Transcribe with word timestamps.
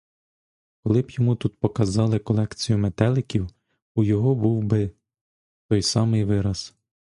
Коли 0.83 1.01
б 1.01 1.11
йому 1.11 1.35
тут 1.35 1.59
показали 1.59 2.19
колекцію 2.19 2.77
метеликів, 2.79 3.47
у 3.95 4.03
його 4.03 4.35
був 4.35 4.63
би 4.63 4.91
той 5.67 5.81
самий 5.81 6.23
вираз. 6.25 6.75